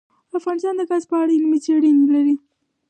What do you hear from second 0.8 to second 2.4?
ګاز په اړه علمي څېړنې لري.